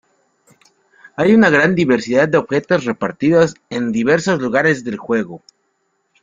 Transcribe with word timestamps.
Hay 1.15 1.31
una 1.31 1.51
gran 1.51 1.75
diversidad 1.75 2.27
de 2.27 2.39
objetos 2.39 2.85
repartidos 2.85 3.53
en 3.69 3.91
diversos 3.91 4.41
lugares 4.41 4.83
del 4.83 4.97
juego. 4.97 5.43